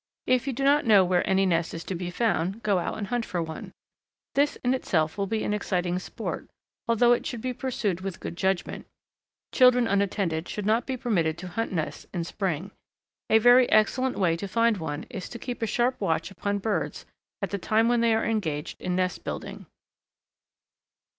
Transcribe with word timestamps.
If 0.25 0.47
you 0.47 0.53
do 0.53 0.63
not 0.63 0.83
know 0.87 1.05
where 1.05 1.29
any 1.29 1.45
nest 1.45 1.75
is 1.75 1.83
to 1.83 1.93
be 1.93 2.09
found 2.09 2.63
go 2.63 2.79
out 2.79 2.97
and 2.97 3.05
hunt 3.05 3.23
for 3.23 3.39
one. 3.39 3.71
This 4.33 4.55
in 4.63 4.73
itself 4.73 5.15
will 5.15 5.27
be 5.27 5.43
an 5.43 5.53
exciting 5.53 5.99
sport, 5.99 6.47
although 6.87 7.13
it 7.13 7.23
should 7.27 7.39
be 7.39 7.53
pursued 7.53 8.01
with 8.01 8.19
good 8.19 8.35
judgment. 8.35 8.87
Children 9.51 9.85
unattended 9.87 10.49
should 10.49 10.65
not 10.65 10.87
be 10.87 10.97
permitted 10.97 11.37
to 11.37 11.49
hunt 11.49 11.71
nests 11.71 12.07
in 12.15 12.23
spring. 12.23 12.71
A 13.29 13.37
very 13.37 13.69
excellent 13.69 14.17
way 14.17 14.35
to 14.37 14.47
find 14.47 14.77
one 14.77 15.05
is 15.11 15.29
to 15.29 15.37
keep 15.37 15.61
a 15.61 15.67
sharp 15.67 16.01
watch 16.01 16.31
upon 16.31 16.57
birds 16.57 17.05
at 17.43 17.51
the 17.51 17.59
time 17.59 17.87
when 17.87 18.01
they 18.01 18.15
are 18.15 18.25
engaged 18.25 18.81
in 18.81 18.95
nest 18.95 19.23
building. 19.23 19.67